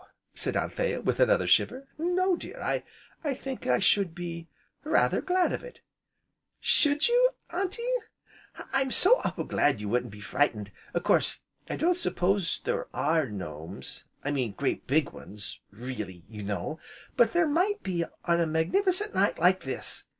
[0.33, 4.47] said Anthea, with another shiver, "No, dear, I think I should be
[4.83, 5.81] rather glad of it!"
[6.59, 7.83] "Should you, Auntie?
[8.73, 10.71] I'm so awful glad you wouldn't be frightened.
[10.95, 16.41] A course, I don't s'pose there are gnomes I mean great, big ones, really, you
[16.41, 16.79] know,
[17.15, 20.05] but there might be, on a magnif'cent night, like this.